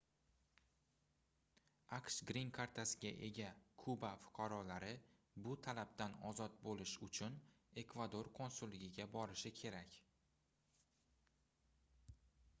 [1.97, 3.49] aqsh grin kartasiga ega
[3.83, 4.95] kuba fuqarolari
[5.47, 7.37] bu talabdan ozod boʻlish uchun
[7.83, 9.99] ekvador konsulligiga borishlari kerak